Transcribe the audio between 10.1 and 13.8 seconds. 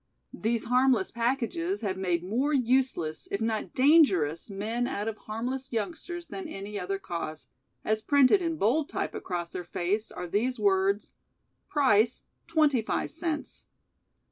are these words: "PRICE 25 CENTS".